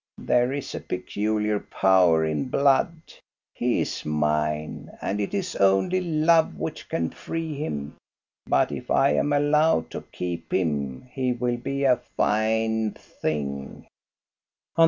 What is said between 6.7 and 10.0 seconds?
can free him; but if I am allowed